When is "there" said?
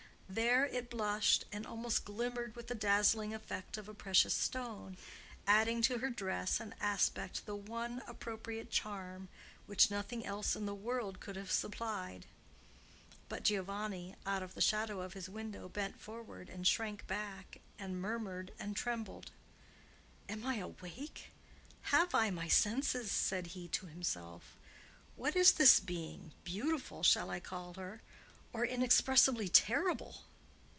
0.33-0.65